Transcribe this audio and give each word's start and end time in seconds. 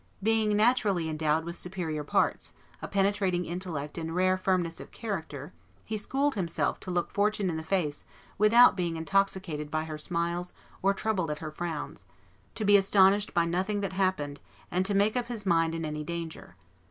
Being 0.23 0.57
naturally 0.57 1.07
endowed 1.07 1.45
with 1.45 1.55
superior 1.55 2.03
parts, 2.03 2.53
a 2.81 2.87
penetrating 2.87 3.45
intellect 3.45 3.99
and 3.99 4.15
rare 4.15 4.35
firmness 4.35 4.79
of 4.79 4.89
character, 4.89 5.53
he 5.85 5.95
schooled 5.95 6.33
himself 6.33 6.79
to 6.79 6.89
look 6.89 7.11
Fortune 7.11 7.51
in 7.51 7.55
the 7.55 7.61
face 7.61 8.03
without 8.39 8.75
being 8.75 8.95
intoxicated 8.97 9.69
by 9.69 9.83
her 9.83 9.99
smiles 9.99 10.53
or 10.81 10.95
troubled 10.95 11.29
at 11.29 11.37
her 11.37 11.51
frowns, 11.51 12.07
to 12.55 12.65
be 12.65 12.77
astonished 12.77 13.35
by 13.35 13.45
nothing 13.45 13.81
that 13.81 13.93
happened, 13.93 14.39
and 14.71 14.87
to 14.87 14.95
make 14.95 15.15
up 15.15 15.27
his 15.27 15.45
mind 15.45 15.75
in 15.75 15.85
any 15.85 16.03
danger. 16.03 16.55